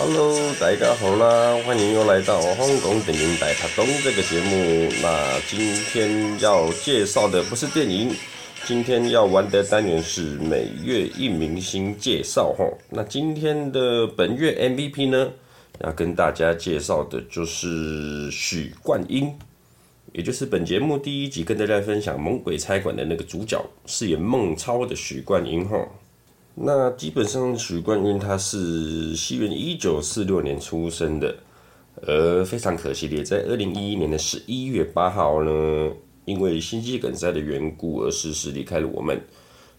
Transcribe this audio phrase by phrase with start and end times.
[0.00, 4.88] Hello，大家好啦，欢迎又来到香港电影大塔东这个节目。
[5.02, 8.14] 那今天要介绍的不是电影，
[8.64, 12.64] 今天要玩的单元是每月一明星介绍哈。
[12.90, 15.30] 那今天的本月 MVP 呢，
[15.80, 19.34] 要跟大家介绍的就是许冠英，
[20.12, 25.76] 也就是本节目第一集跟大家分享《猛鬼差馆》的那个主角，饰演孟超的许冠英哈。
[26.60, 31.32] 那基本上，许冠英他是西元一九四六年出生的，
[32.02, 35.92] 而非常可惜的，在二零一一年的十一月八号呢，
[36.24, 39.20] 因为心肌梗塞的缘故而逝世离开了我们。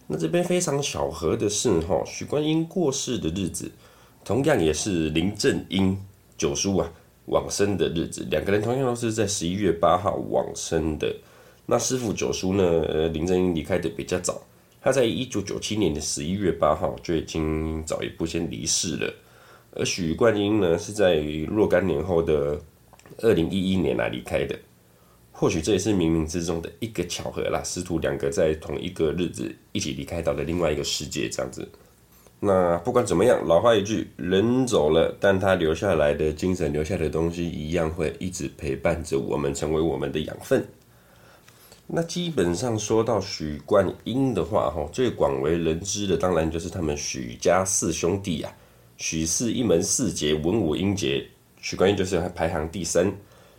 [0.06, 3.70] 那这边非常巧合的是，哈，许冠英过世的日子，
[4.24, 5.94] 同样也是林正英
[6.38, 6.90] 九叔啊
[7.26, 11.14] 往生的日子，两个人同样都是在十一月八号往生的。
[11.66, 14.40] 那师傅九叔呢，呃，林正英离开的比较早。
[14.82, 19.12] 他在一九九七年的十一月八号就已经早一步先离世了，
[19.72, 21.16] 而许冠英呢是在
[21.48, 22.58] 若干年后的
[23.18, 24.58] 二零一一年来离开的。
[25.32, 31.66] 或许这也是冥冥之中的一个巧合啦，师徒两个在同一个日子一起离开到了另外一个世界，这样子。
[32.40, 40.66] 那不管怎么样，老话一句，人走了，但他留下来的精神，留下的东西一样会一直陪伴着我们，成为我们的养分。
[41.92, 48.52] 那基本上说到许冠英的话，哈，最广为人知的当然就是他们许家四兄弟啊，
[48.96, 51.26] 许氏一门四杰，文武英杰，
[51.60, 53.12] 许冠英就是排行第三。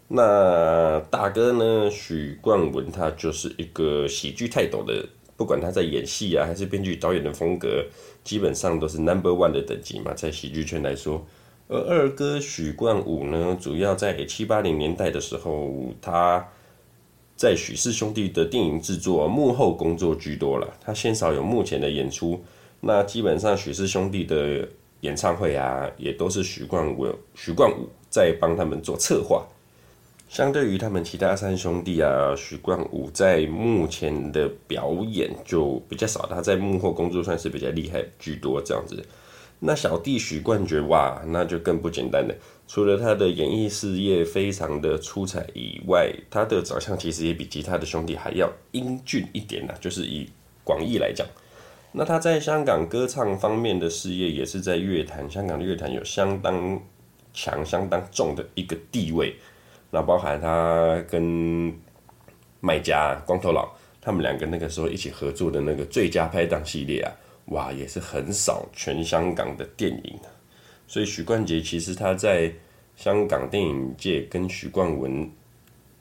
[0.07, 7.85] 那大哥呢，许冠文他就是一个喜剧泰斗的，不管他在演戏啊，还是编剧导演的风格，
[8.23, 11.21] 基本上都是 number one 的等级嘛，在喜剧圈来说。
[11.67, 16.47] 而二哥许冠武呢，主要在七八零年代的时候，他。
[17.41, 22.39] 在许氏兄弟的电影制作幕后工作居多了，他鲜少有幕前的演出。
[22.81, 29.43] 那基本上许氏兄弟的演唱会啊，也都是许冠武、许冠武在帮他们做策划。
[30.29, 39.03] 相对于他们其他三兄弟啊，许冠武在幕前的表演就比较少，他在幕后工作算是比较厉害居多这样子。
[39.63, 42.35] 那小弟许冠杰哇，那就更不简单了。
[42.73, 49.73] 除了他的演艺事业非常的出彩以外，他的长相其实也比其他的兄弟还要英俊一点呢。
[49.81, 50.25] 就是以
[50.63, 51.27] 广义来讲，
[51.91, 56.81] 那他在香港歌唱方面的事业，也是在乐坛，香港的乐坛有相当
[57.33, 59.35] 强、相当重的一个地位。
[59.89, 61.77] 那包含他跟
[62.61, 67.11] 麦家、光头佬他们两个那个时候一起合作的那个最佳拍档系列啊。
[67.47, 70.17] 哇，也是横扫全香港的电影，
[70.91, 72.53] 所以许冠杰其实他在
[72.97, 75.31] 香港电影界跟许冠文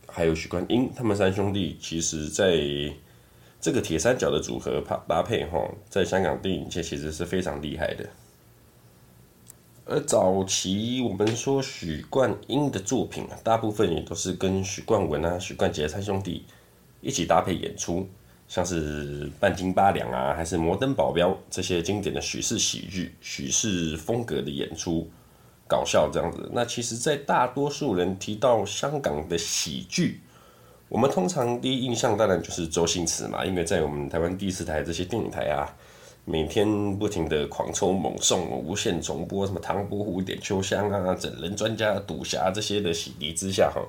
[0.09, 2.59] 还有许冠英他们三兄弟，其实在
[3.61, 8.05] 这个铁三角的组合搭搭配哈，在香港电影界其实是非常厉害的。
[9.85, 16.45] 而早期我们说许冠英的作品啊，大部分也都是跟许冠文啊、许冠杰三兄弟
[17.01, 18.09] 一起搭配演出。
[18.51, 25.09] 像是半斤八两啊，还是摩登保镖这些经典的许氏喜剧、许氏风格的演出，
[25.69, 26.51] 搞笑这样子。
[26.53, 30.21] 那其实，在大多数人提到香港的喜剧，
[30.89, 35.73] 我们通常第一印象当然就是周星驰嘛，因为在我们台湾第四台这些电影台啊，
[36.25, 43.81] 每天不停的狂抽猛送、无限重播，什么唐伯虎点秋香啊、整人专家赌侠这些的洗礼之下，哈。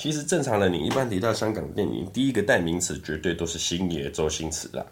[0.00, 4.86] 其实正常的，你一般提到香港电影，第一个代名词绝对都是星爷周星驰啦。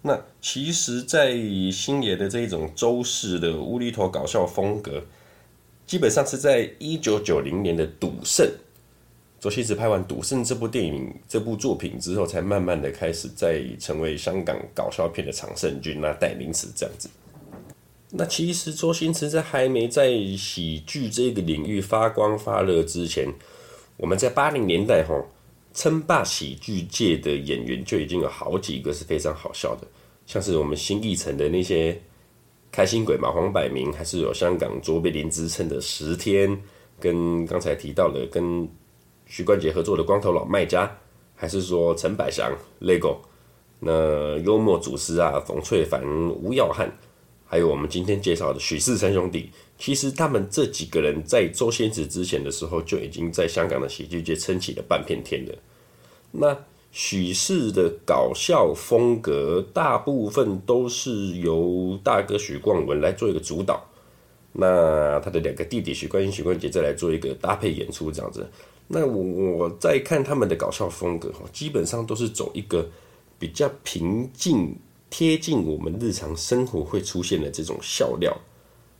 [0.00, 1.34] 那其实，在
[1.70, 5.02] 星爷的这一种周氏的无厘头搞笑风格，
[5.86, 8.46] 基本上是在一九九零年的《赌圣》，
[9.38, 17.10] 周星驰拍完《赌圣》这部电影、这部作品之后，才慢慢的开始在成为香港搞笑片的常胜军那代名词这样子。
[18.12, 23.28] 那其实周星驰在还没在喜剧这个领域发光发热之前，
[23.98, 25.14] 我们在八零年代哈，
[25.74, 29.86] 称霸喜剧界的演员就已经有好几个是非常好笑的，
[30.24, 32.00] 像是我们新艺城的那些
[32.70, 36.62] 开心鬼嘛，黄百鸣，还是有香港卓别林之称的十天，
[37.00, 38.68] 跟刚才提到的跟
[39.26, 40.88] 徐冠杰合作的光头老卖家，
[41.34, 43.16] 还是说陈百祥、Lego，
[43.80, 46.02] 那幽默祖师啊，冯淬帆、
[46.40, 46.88] 吴耀汉。
[47.50, 55.54] 还有我们今天介绍的许氏三兄弟，其实他们这几个人在周星驰之前的时候就已经在香港的喜剧界撑起了半片天了。
[56.30, 56.54] 那
[56.92, 63.82] 许氏的搞笑风格大部分都是由大哥许冠文来做一个主导，
[64.52, 68.46] 那他的两个弟弟许冠英、许冠杰再来做一个搭配演出这样子。
[68.88, 69.22] 那我
[69.56, 72.86] 我在看他们的搞笑风格，基本上都是走一个
[73.38, 74.76] 比较平静。
[75.10, 78.36] 贴近我们日常生活会出现的这种笑料，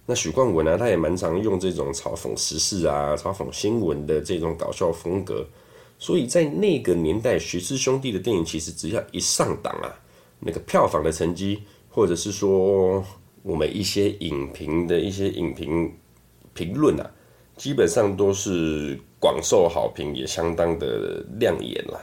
[0.06, 5.46] 那许冠文呢，他也蛮常用这种嘲讽时事啊、嘲讽新闻的这种搞笑风格。
[5.98, 9.92] 所以在那个年代，许氏兄弟的电影其实只要一上档啊，
[10.40, 13.04] 那个票房的成绩，或者是说
[13.42, 15.92] 我们一些影评的一些影评
[16.54, 17.10] 评论啊，
[17.56, 22.00] 基本上都是广受好评，也相当的亮眼啦。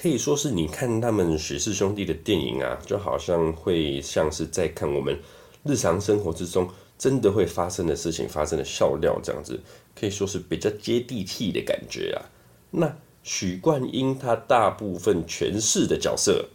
[0.00, 5.18] 可以说是你看他们许氏兄弟的电影啊，就好像会像是在看我们
[5.62, 6.66] 日常生活之中
[6.96, 9.60] 真的会发生的事情、发生的笑料这样子，
[9.94, 12.24] 可以说是比较接地气的感觉啊。
[12.70, 16.48] 那许冠英他大部分诠释的角色，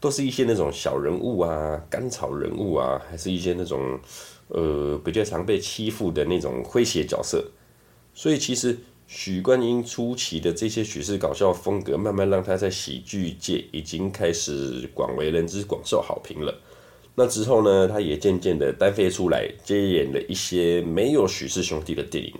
[0.00, 4.00] 都是一些那种小人物啊、甘草人物啊，还是一些那种
[4.48, 7.44] 呃比较常被欺负的那种诙谐角色。
[8.12, 8.76] 所以其实
[9.06, 16.54] 许冠英初期的这些许氏搞笑风格，慢慢让他在喜剧界已经开始广为人知、广受好评了。
[17.14, 22.32] 那之后呢，他也渐渐的单飞出来，接演了一些没有许氏兄弟的电影。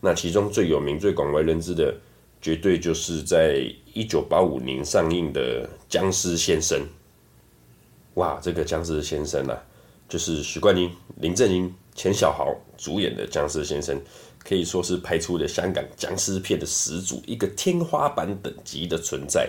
[0.00, 1.94] 那其中最有名、最广为人知的。
[2.42, 6.78] 绝对就是在一九八五年上映的《僵尸先生》。
[8.20, 9.58] 哇，这个《僵尸先生》啊，
[10.06, 13.96] 就是许冠英、林正英、钱小豪主演的《僵尸先生》，
[14.46, 19.48] 可以说是拍出了香港僵尸片的始祖，一个天花板等级的存在。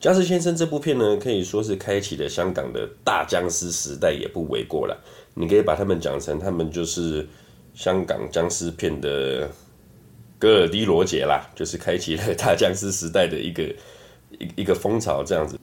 [0.02, 4.98] 《僵尸先生》这部片呢，可以说是开启了香港的大僵尸时代，也不为过了。
[5.34, 7.28] 你可以把他们讲成，他们就是
[7.74, 9.48] 香港僵尸片的。
[10.38, 13.62] 戈尔迪罗杰啦，就是开启了大僵尸时代的一个
[14.38, 15.58] 一 一个风潮，这样子。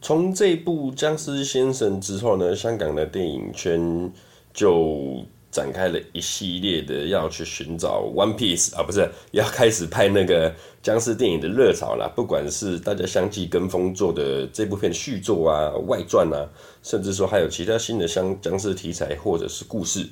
[0.00, 4.12] 从这部《僵尸先生》之后呢，香港的电影圈
[4.54, 10.52] 就展开了一系列的要去寻找 One Piece 啊，不是要开始拍那个
[10.82, 12.10] 僵尸电影的热潮啦。
[12.16, 16.48] 不管是大家相继跟风做的这部片续作啊、外传啊，
[16.82, 20.08] 甚至说还有其他新的像僵尸题材或者是故事，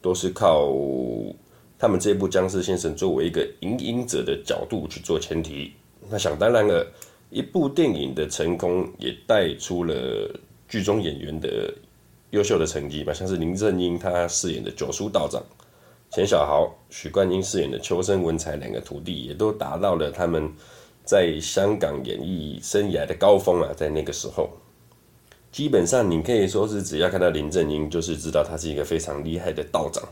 [0.00, 0.72] 都是靠。
[1.78, 5.70] 他们这部《僵尸先生》作为一个引领者的角度去做前提，
[6.08, 6.90] 那想当然了，
[7.28, 9.94] 一部电影的成功也带出了
[10.66, 11.70] 剧中演员的
[12.30, 15.42] 优秀的成绩嘛，像是林正英他饰演的九叔道长，
[16.10, 20.52] 钱小豪、许冠英饰演的秋生文才两个徒弟，也都达到了他们
[21.04, 24.50] 在香港演艺生涯的高峰啊，在那个时候，
[25.52, 30.02] 基本上你可以说是只要看到林正英，就是知道他是一个非常厉害的道长。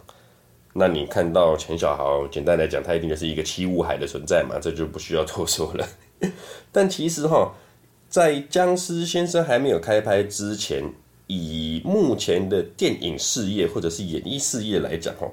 [0.76, 5.88] 那你看到钱小豪，简单来讲，他一定就是一个七武海的存在嘛，这就不需要多说了。
[6.72, 7.55] 但其实哈，
[8.08, 10.93] 在僵尸先生还没有开拍之前，
[11.26, 15.26] 以目前的电影事业或者是演艺事业来讲哈，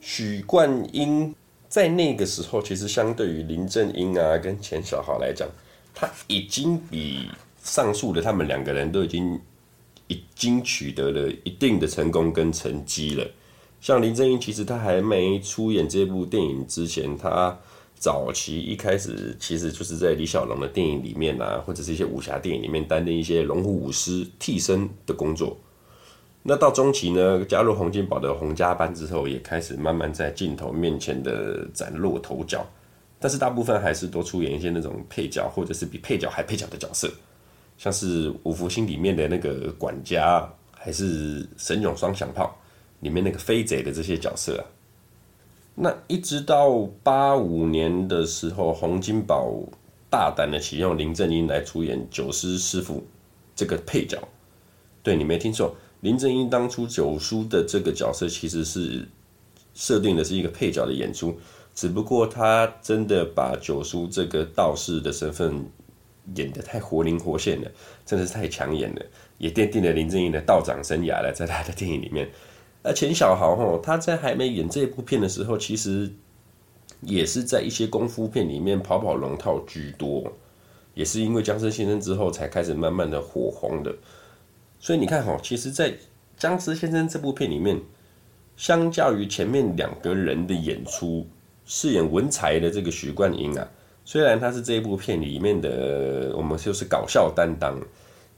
[0.00, 1.34] 许冠英
[1.68, 5.48] 在那个时候，其实相对于林正英啊跟钱小豪来讲，
[5.94, 7.28] 他已经比
[7.62, 9.40] 上述的他们两个人都已经
[10.08, 13.24] 已经取得了一定的成功跟成绩了。
[13.80, 17.56] 像林正英，其实他还没出演这部电影之前，他
[17.98, 25.56] 早期一开始其实就是在李小龙的电影里面啊，或者是一些武侠电影里面担任一些龙虎武师替身的工作。
[26.42, 32.64] 那到中期呢，加入洪金宝的洪家班之后，也开始慢慢在镜头面前的崭露头角。
[33.18, 37.10] 但是大部分还是多出演一些那种配角，或者是比配角还配角的角色，
[37.76, 42.56] 像是五福星里面的那个管家，还是神勇双响炮。
[43.00, 44.62] 里面那个飞贼的这些角色啊，
[45.80, 49.54] 那一直到八五年的时候，洪金宝
[50.10, 53.06] 大胆的启用林正英来出演九师师傅
[53.54, 54.18] 这个配角。
[55.04, 59.06] 对，你没听错，林正英当初九叔的这个角色其实是
[59.72, 61.38] 设定的是一个配角的演出，
[61.76, 65.64] 只不过他真的把九叔这个道士的身份
[66.34, 67.70] 演得太活灵活现了，
[68.04, 69.02] 真的是太抢眼了，
[69.38, 72.28] 也奠定了林正英的道长生涯了，在他的电影里面。
[72.88, 76.10] 而钱小豪哈，他在还没演这部片的时候，其实
[77.02, 80.32] 也是在一些功夫片里面跑跑龙套居多，
[80.94, 83.94] 也是因为《僵尸先生》之后才开始慢慢的火红的。
[84.80, 85.92] 所以你看哈，其实，在
[86.38, 87.78] 《僵尸先生》这部片里面，
[88.56, 91.26] 相较于前面两个人的演出，
[91.66, 93.68] 饰演文才的这个许冠英啊，
[94.06, 97.78] 虽然他是这一部片里面的我们就是搞笑担当，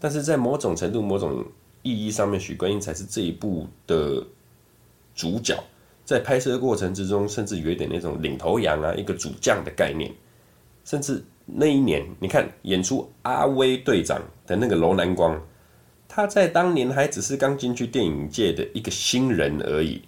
[0.01, 1.45] 但是在某种程度、某种
[1.83, 4.23] 意义上面，许冠英才是这一部的
[5.15, 5.63] 主角，
[6.05, 10.11] 在拍摄过程之中，甚至有一点那种领头羊啊，一个主将的概念。
[10.85, 15.41] 甚至那一年，你看演出阿威队长的那个楼南光，
[16.09, 20.03] 他在当年还只是刚进去电影界的一个新人而已，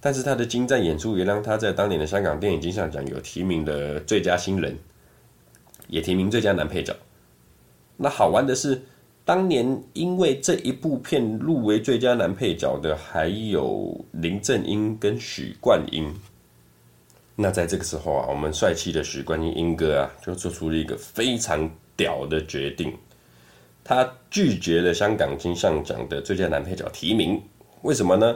[0.00, 4.76] 但是他的精湛演出也让他在当年的香港电影金像奖有提名的最佳新人，
[5.86, 6.94] 也提名最佳男配角。
[7.96, 8.82] 那好玩的是。
[9.28, 16.10] 当年因为这一部片入围最佳男配角的还有林正英跟许冠英。
[17.36, 22.90] 那在这个时候啊，我们帅气的许冠英英哥啊，就做出了一个非常屌的决定，
[23.84, 27.38] 他拒绝了香港金像奖的最佳男配角提名。
[27.82, 28.34] 为什么呢？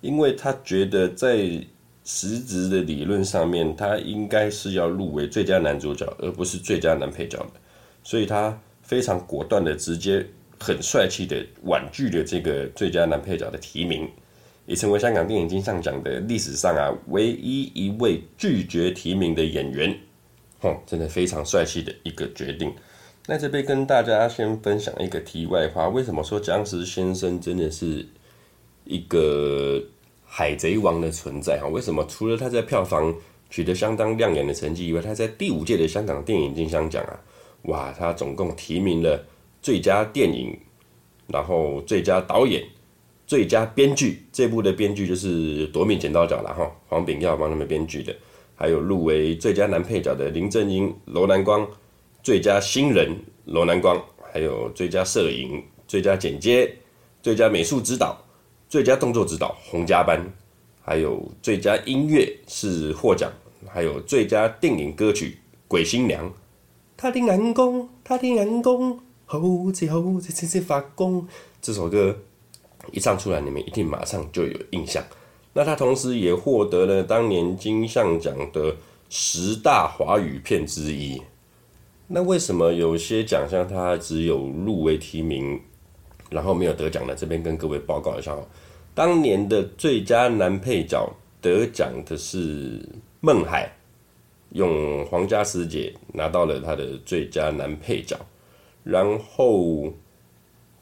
[0.00, 1.48] 因为他觉得在
[2.02, 7.50] 实质的理论上面，他应该是要入围最佳男主角，而不是最佳男配角的。
[8.02, 10.24] 所以他非常果断的、直接、
[10.60, 14.08] 很帅气的婉拒了这个最佳男配角的提名，
[14.66, 19.96] 也成为香港电影金像奖的历史上啊唯一一位拒绝提名的演员。
[20.60, 22.72] 哦，真的非常帅气的一个决定。
[23.26, 28.06] 那这边跟大家先分享一个题外话：为什么说僵尸先生真的是
[28.84, 29.82] 一个
[30.24, 31.58] 海贼王的存在？
[31.60, 33.12] 哈，为什么除了他在票房
[33.50, 37.18] 取得相当亮眼的成绩以外，他在第五届的香港电影金像奖啊？
[37.62, 39.24] 哇，他总共提名了
[39.60, 40.58] 最佳电影，
[41.28, 42.62] 然后最佳导演、
[43.26, 44.24] 最佳编剧。
[44.32, 48.14] 这部的编剧就是《夺命剪刀脚》了哈，黄炳耀帮他们编剧的。
[48.56, 51.66] 还有入围最佳男配角的林正英、罗南光，
[52.22, 54.00] 最佳新人罗南光，
[54.32, 56.72] 还有最佳摄影、最佳剪接、
[57.22, 58.16] 最佳美术指导、
[58.68, 60.20] 最佳动作指导洪家班，
[60.80, 63.32] 还有最佳音乐是获奖，
[63.68, 65.30] 还有最佳电影歌曲
[65.66, 66.28] 《鬼新娘》。
[66.96, 69.40] 他的眼光，他的眼光，好
[69.72, 71.26] 似好似闪闪发光。
[71.60, 72.16] 这首歌
[72.92, 75.02] 一唱出来，你们一定马上就有印象。
[75.52, 78.74] 那他同时也获得了当年金像奖的
[79.08, 81.20] 十大华语片之一。
[82.06, 85.60] 那为什么有些奖项他只有入围提名，
[86.30, 87.14] 然后没有得奖呢？
[87.14, 88.46] 这边跟各位报告一下哦。
[88.94, 92.86] 当年的最佳男配角得奖的是
[93.20, 93.70] 孟海。
[94.52, 98.16] 用皇家师姐拿到了他的最佳男配角，
[98.84, 99.92] 然后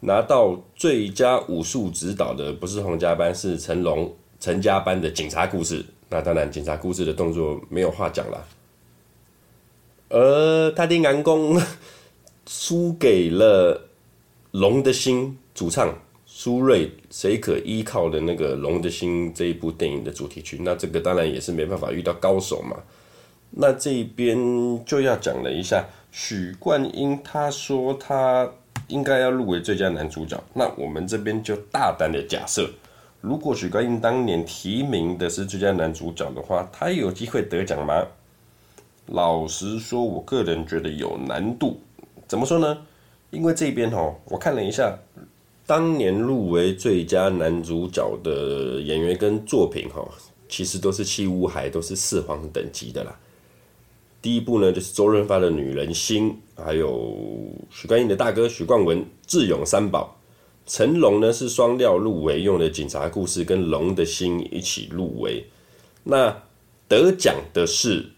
[0.00, 5.84] 拿到最佳武术指导的不是洪家班，是成龙陈家班的警察故事。
[6.08, 8.44] 那当然，警察故事的动作没有话讲了。
[10.08, 11.56] 而他的眼光
[12.48, 13.78] 输给了
[14.50, 15.96] 《龙的心》主唱
[16.26, 20.58] 苏芮，谁可依靠的那个《龙的心》这一部电影的主题曲。
[20.62, 22.76] 那这个当然也是没办法遇到高手嘛。
[23.50, 24.36] 那这边
[24.84, 28.50] 就要讲了一下许冠英，他说他
[28.88, 30.42] 应该要入围最佳男主角。
[30.54, 32.70] 那我们这边就大胆的假设，
[33.20, 38.06] 如果许冠英当年提名的是最佳男主角的话，他有机会得奖吗？
[39.06, 41.80] 老实说，我个人觉得有难度。
[42.28, 42.78] 怎么说呢？
[43.30, 44.96] 因为这边哦，我看了一下，
[45.66, 50.04] 当年入围最佳男主角的演员跟作品哈，
[50.48, 53.16] 其实都是七武海，都是四皇等级的啦。
[54.22, 56.30] 第一部呢，就是周润发的《女人心》，
[56.62, 57.16] 还有
[57.70, 60.18] 许冠英的大哥许冠文《智勇三宝》，
[60.70, 65.46] 成龙呢是双料入围，用的警察故事跟《龙的心》一起入围。
[66.04, 66.42] 那
[66.86, 68.10] 得奖的是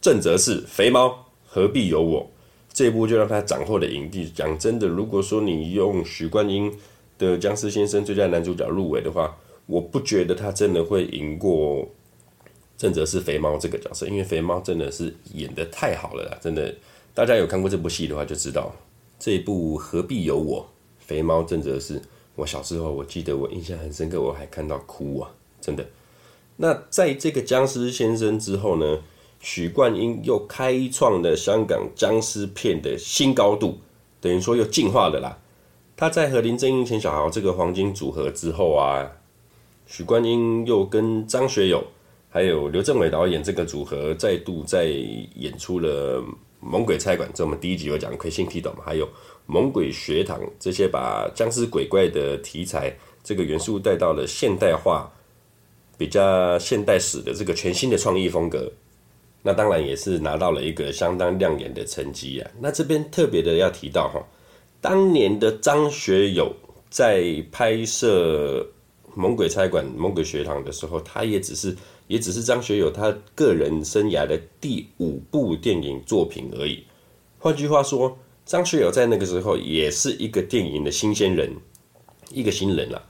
[0.00, 1.08] 郑则仕《肥猫》，
[1.44, 2.30] 何必有我？
[2.72, 4.28] 这部就让他斩获了影帝。
[4.28, 6.72] 讲真的，如果说你用许冠英
[7.18, 9.36] 的《僵尸先生》最佳男主角入围的话，
[9.66, 11.88] 我不觉得他真的会赢过。
[12.78, 16.72] 郑则仕肥猫这个角色，因为肥猫真的是演得太好了啦，真的，
[17.12, 18.72] 大家有看过这部戏的话就知道，
[19.18, 20.64] 这一部何必有我，
[21.00, 22.00] 肥猫郑则仕，
[22.36, 25.28] 我小时候我记得我印象很深刻，我还看到哭啊，
[25.60, 25.84] 真的。
[26.56, 29.00] 那在这个僵尸先生之后呢，
[29.40, 33.78] 许冠英又开创了香港僵尸片的新高度，
[34.20, 35.36] 等于说又进化了啦。
[35.96, 39.10] 他在和林正英、钱小豪这个黄金组合之后啊，
[39.84, 41.82] 许冠英又跟张学友。
[42.30, 44.84] 还有刘镇伟导演这个组合再度在
[45.36, 46.20] 演出了
[46.60, 48.80] 《猛鬼菜馆》，这我们第一集有讲，亏心剃头嘛。
[48.84, 49.06] 还有
[49.46, 52.94] 《猛鬼学堂》这些把僵尸鬼怪的题材
[53.24, 55.10] 这个元素带到了现代化、
[55.96, 58.70] 比较现代史的这个全新的创意风格，
[59.42, 62.50] 那当然也是拿到了一个相当亮眼的成绩啊。
[62.60, 64.22] 那这边特别的要提到哈，
[64.82, 66.54] 当年的张学友
[66.90, 68.60] 在拍摄
[69.14, 71.74] 《猛鬼菜馆》《猛鬼学堂》的时候，他也只是。
[72.08, 76.82] 也只是张学友他个人生涯的第五部电影作品而已。
[77.38, 81.54] 换句话说，张学友在那个时候也是一个电影的新鲜人，
[82.32, 83.04] 一个新人了。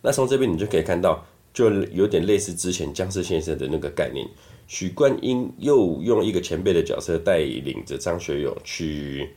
[0.00, 4.26] 那从这边你就可以看到，就有点类似之前僵尸先生的那个概念。
[4.68, 9.30] 许冠英又用一个前辈的角色带领着张学友去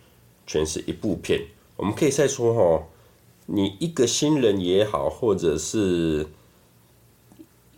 [0.48, 1.42] 诠释一部片。
[1.76, 2.88] 我们可以再说哈，
[3.48, 6.28] 你一个新人也好，或者是。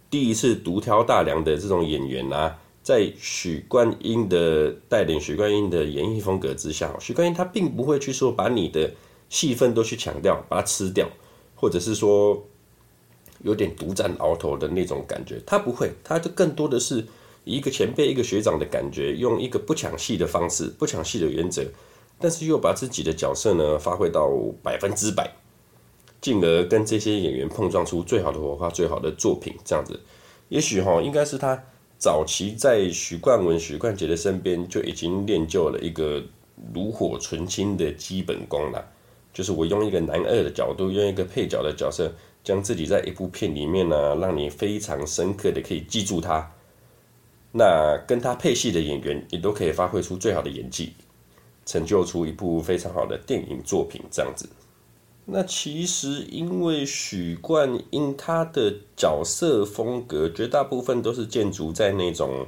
[0.09, 8.91] 第一次独挑大梁的这种演员啊，在许冠英的带领、许冠英的演绎风格之下，许冠英他并不会去说把你的
[9.29, 11.07] 戏份都去抢掉，把它吃掉，
[11.55, 12.43] 或者是说
[13.43, 15.39] 有点独占鳌头的那种感觉。
[15.45, 17.05] 他不会，他就更多的是
[17.43, 21.63] 一个前辈、一个学长的感觉，用一个不抢戏的方式、不抢戏的原则，
[22.19, 24.27] 但是又把自己的角色呢发挥到
[24.63, 25.35] 百分之百，
[26.21, 29.53] 进而跟这些演员碰撞出最好的火花、最好的作品。
[29.63, 29.99] 这样子，
[30.49, 31.63] 也许哈，应该是他。
[32.01, 36.23] 早期在许冠文、许冠杰的身边就已经练就了一个
[36.73, 38.81] 炉火纯青的基本功了，
[39.33, 42.09] 就是我用一个男二的角度，用一个配角的角色，
[42.41, 46.49] 将自己在一部片里面呢，让你非常深刻的可以记住他。
[47.51, 50.93] 那跟他配戏的演员也都可以发挥出最好的演技，
[51.65, 54.47] 成就出一部非常好的电影作品，这样子。
[55.31, 62.47] 那其实，因为许冠英他的角色风格绝大部分都是建筑在那种，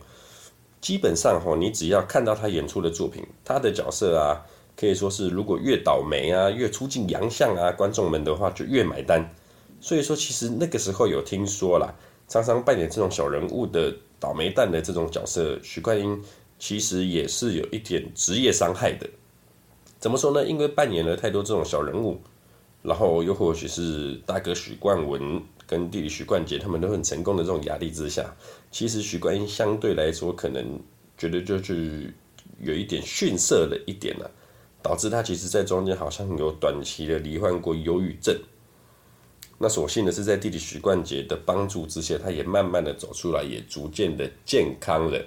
[0.81, 4.41] 基本上哈，你只要看到他演出的作品，他的角色啊，
[4.75, 9.31] 可以说是如果越倒霉啊，越出尽洋相啊，观众们的话就越买单。
[9.79, 11.93] 所以说，其实那个时候有听说啦，
[12.27, 16.19] 常常扮演这种小人物的倒霉蛋的这种角色，许冠英
[16.57, 19.07] 其实也是有一点职业伤害的。
[20.00, 20.43] 怎么说呢？
[20.43, 22.19] 因为扮演了太多这种小人物。
[22.83, 28.35] 然后又或许是大哥许冠文跟弟弟许冠杰他们都很成功的这种压力之下，
[28.71, 30.79] 其实许冠英相对来说可能
[31.17, 32.11] 觉得就是
[32.59, 34.29] 有一点逊色了一点了，
[34.81, 38.35] 导致他其实在中间好像有短期的罹患过忧郁症。
[39.59, 45.23] 那所幸的是在弟弟许冠杰的帮助之下，他也慢慢的走出来，也逐渐的健康了。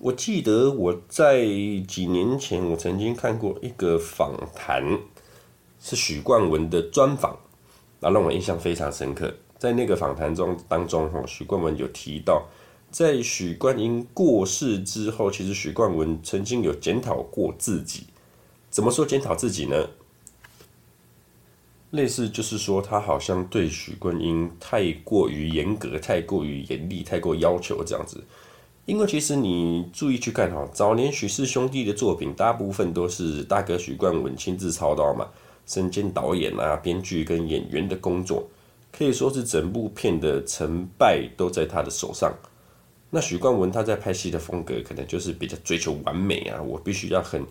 [0.00, 1.44] 我记得我在
[1.86, 4.98] 几年前我曾经看过一个访谈。
[5.88, 7.34] 是许冠文的专访，
[8.00, 9.32] 那让我印象非常深刻。
[9.56, 12.46] 在那个访谈中当中，哈，许冠文有提到，
[12.90, 18.08] 在许冠英过世之后，其实许冠文曾经有检讨过自己。
[18.68, 19.88] 怎么说检讨自己呢？
[21.92, 28.22] 类似就是说，他好像对许冠英太过于严格、太过于严厉、太过要求这样子。
[28.84, 35.28] 因为其实你注意去看哈，早年许氏兄弟的作品，大部分都是大哥许冠文亲自操刀嘛。
[35.68, 38.48] 身兼导演啊、编剧跟演员的工作，
[38.90, 42.34] 可以说是整部片的成败都在他的手上。
[43.10, 47.44] 那许冠文他在拍戏的风格，可能就是比较追求完美啊，我必须要很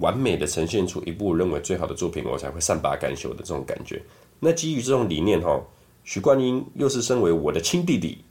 [0.00, 4.02] 完美的呈现出一部认为最好的作品，我才会善罢甘休的这种感觉。
[4.40, 5.62] 那基于这种理念哈，
[6.04, 8.24] 许冠英又是身为我的亲弟弟，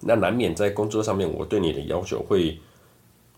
[0.00, 2.58] 那难免在工作上面，我对你的要求会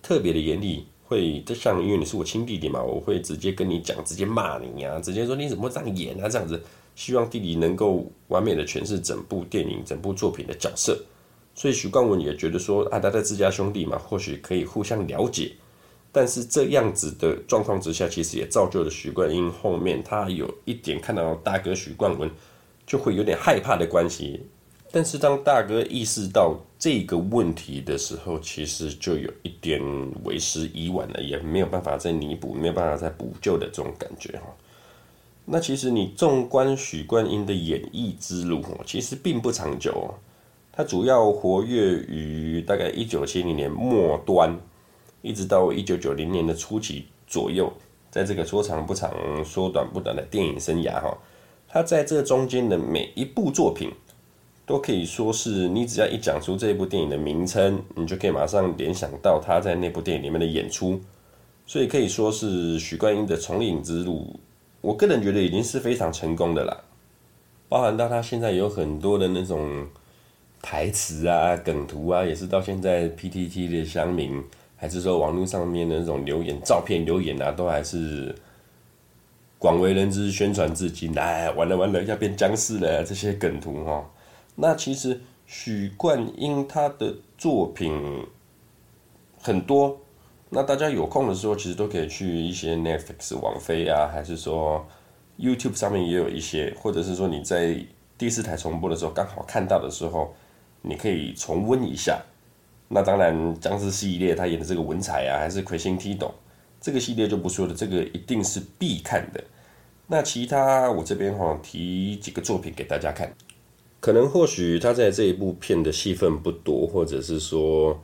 [0.03, 0.87] 特别的严厉。
[1.11, 6.63] 会就像因为你是我亲弟弟嘛，我会直接跟你讲，直接骂你呀、啊，直接说你怎么这样演啊，这样子，
[6.95, 10.97] 希望弟弟能够完美的诠释整部电影、整部作品的角色。
[11.53, 15.51] 所以许冠文也觉得说啊，他在自家兄弟嘛，或许可以互相了解。
[16.13, 22.31] 但是这样子的状况之下，其实也造就了许冠英后面他有一点看到大哥许冠文
[22.87, 24.41] 就会有点害怕的关系。
[24.93, 29.81] 但是当大哥意识到这个问题的时候，其实就有一点
[30.25, 34.47] 为时已晚了，也没有办法再弥补，没有办法再补救的这种感觉哈。
[35.45, 40.13] 那其实你纵观许冠英的演艺之路，其实并不长久。
[40.73, 44.59] 他主要活跃于大概一九七零年末端，
[45.23, 47.73] 一直到一九九零年的初期左右，
[48.11, 49.13] 在这个说长不长、
[49.45, 51.17] 说短不短的电影生涯哈，
[51.69, 53.93] 他在这中间的每一部作品。
[54.71, 61.01] 都可以说是你只要一讲出这部电影的名称，你就可以马上联想到他在那部电影里面的演出，
[61.67, 64.39] 所以可以说是许冠英的从影之路，
[64.81, 66.85] 我个人觉得已经是非常成功的啦。
[67.69, 69.89] 包含到他现在有很多的那种
[70.63, 74.41] 台词啊、梗图啊，也是到现在 PTT 的乡民，
[74.77, 78.33] 还是说网络上面的那种留言、照片留言啊，都还是
[79.59, 81.13] 广为人知，宣传至今。
[81.19, 84.09] 哎，完了完了，要变僵尸了，这些梗图哈。
[84.57, 88.27] 那其实许冠英他的作品
[89.41, 89.99] 很多，
[90.51, 94.87] 那大家有空的时候其实都可以去一些 Netflix 网飞啊，还是说
[95.39, 97.83] YouTube 上面也有一些，或者是说你在
[98.19, 100.35] 第四台重播的时候刚好看到的时候，
[100.83, 102.21] 你可以重温一下。
[102.89, 106.35] 那当然，僵尸系列他演的这个文采啊，还是魁星踢斗
[106.81, 109.43] 这个系列就不说了，这个一定是必看的。
[110.09, 113.33] 那其他我这边哈提几个作品给大家看。
[114.01, 118.03] 可能或许他在这一部片的戏份不多，或者是说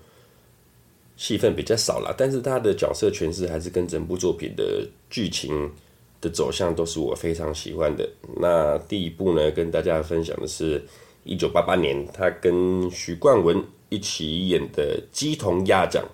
[1.17, 5.73] 戏份比较少啦，但是他的角色诠释还是跟整部作品的剧情
[6.21, 8.07] 的走向都是我非常喜欢的。
[8.39, 10.85] 那第一部呢，跟大家分享的是
[11.25, 16.05] 一九八八年他跟许冠文一起演的《鸡同鸭讲》。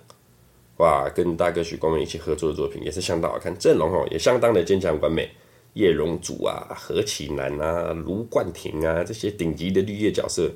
[0.78, 5.28] 哇，跟大哥许冠文一起合作的作品也是相当好看，阵容哦也相当的坚强完美。
[5.74, 10.50] 叶荣祖啊、何启南啊、卢冠廷啊这些顶级的绿叶角色，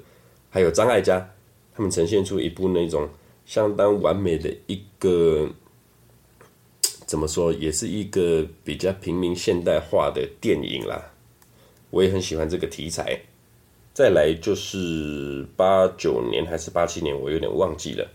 [0.50, 1.26] 还有张艾嘉，
[1.74, 3.09] 他们呈现出一部那种
[3.44, 5.48] 相当完美的一个，
[7.07, 11.12] 怎么说，也是一个比较平民现代化的电影啦。
[11.90, 13.18] 我也很喜欢这个题材。
[13.94, 18.07] 再来就是八九年还是八七年，我有点忘记了。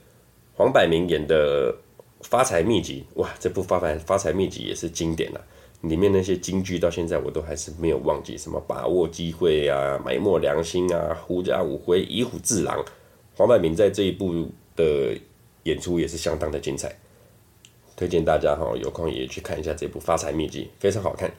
[0.53, 1.73] 黄百鸣演的
[2.21, 5.43] 《发财秘籍》，哇，这部发财发财秘籍也是经典了。
[5.81, 12.85] 里面那些金句到现在我都还是没有忘记，什么把握机会啊，埋没良心啊，狐假虎威，以虎制狼。
[13.35, 15.17] 黄百鸣在这一部的
[15.63, 16.95] 演出也是相当的精彩，
[17.95, 21.31] 推荐大家哈有空也去看一下这部《发财秘笈》，非常好看。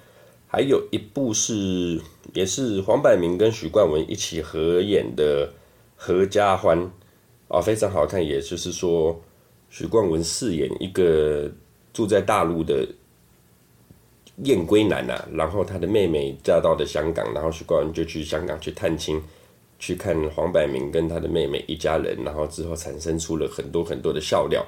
[0.49, 2.01] 还有一部是
[2.35, 5.47] 也是黄百鸣跟许冠文一起合演的
[5.97, 6.77] 《合家欢》
[7.47, 8.27] 啊，非常好看。
[8.27, 9.23] 也就是说，
[9.71, 11.49] 许冠文饰演一个
[11.93, 12.85] 住在大陆的。
[14.45, 19.21] 燕归男啊，然后他的妹妹嫁到了香港，然后许冠文就去香港去探亲，
[19.79, 24.65] 去看黄百鸣跟他的妹妹一家人，然后之后产生出了很多很多的笑料。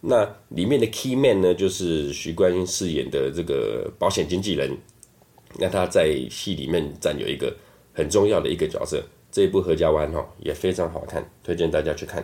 [0.00, 4.76] 那里面的 key man 呢，就是许冠英饰演的这个保险经纪人，
[5.58, 7.54] 那他在戏里面占有一个
[7.92, 9.02] 很重要的一个角色。
[9.30, 12.22] 这一部《合家欢》哦也非常好看，推荐大家去看。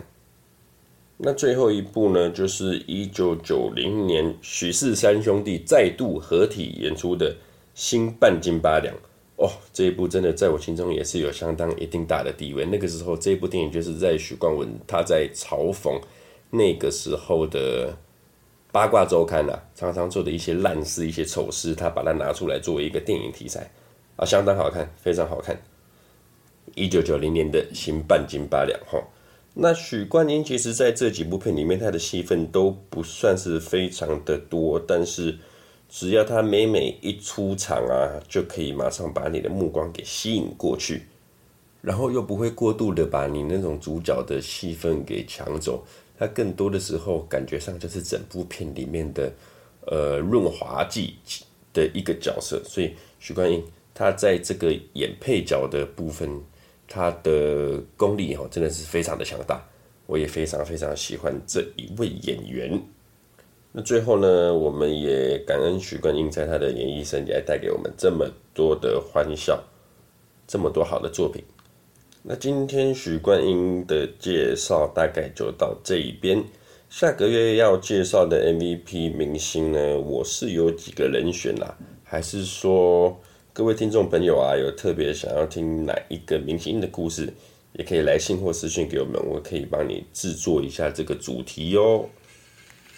[1.20, 7.35] 那最后一部呢，就是一九九零年许氏三兄弟再度合体演出的
[7.74, 8.94] 《新半斤八两》
[9.35, 12.64] 哦，这一部真的在我心中也是有相当一定大的地位。
[12.64, 16.00] 那个时候，这部电影就是在许冠文他在嘲讽
[16.50, 17.96] 那个时候的
[18.70, 23.68] 八卦周刊啊，常常做的一些烂事、一些丑事，他把它拿出来作为一个电影题材
[24.14, 25.61] 啊，相当好看，非常好看。
[26.76, 29.02] 一九九零年的《新半斤八两》哈。
[29.61, 35.37] 那许冠英其实在这几部片里面，他的戏份都不算是非常的多，但是
[35.88, 41.03] 只要他每每一出场啊，就可以马上把你的目光给吸引过去，
[41.83, 45.85] 然后又不会过度的把你那种主角的戏份给抢走，
[46.16, 49.33] 他更多的时候感觉上就是整部片里面的
[49.87, 51.16] 呃润滑剂
[51.73, 53.61] 的一个角色，所以许冠英
[53.92, 56.40] 他在这个演配角的部分。
[56.88, 59.62] 他的功力哦，真的是非常的强大，
[60.07, 62.83] 我也非常非常喜欢这一位演员。
[63.70, 69.62] 那最后呢，我们也感恩许冠英在他的演艺生涯带给我们这么多的欢笑，
[70.46, 71.44] 这么多好的作品。
[72.22, 76.42] 那今天许冠英的介绍大概就到这一边，
[76.88, 83.20] 下个月要介绍的 MVP 明星呢，我是有几个人选啦，还是说？
[83.59, 87.29] 各位听众朋友啊，有特别想要听哪一个明星的故事，
[87.73, 92.09] 也可以来信或私信给我们，我可以帮你制作一下这个主题哦。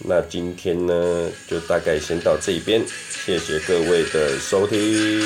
[0.01, 5.23] 那今天呢，就大概先到这边，谢谢各位的收听。